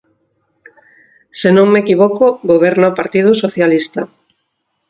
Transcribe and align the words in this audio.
Se 1.39 1.49
non 1.57 1.67
me 1.73 1.79
equivoco, 1.83 2.25
goberna 2.51 2.91
o 2.91 2.97
Partido 2.99 3.31
Socialista. 3.43 4.01